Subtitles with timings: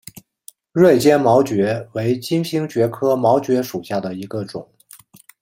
[0.71, 4.67] 锐尖毛蕨为金星蕨科毛蕨属下的一个种。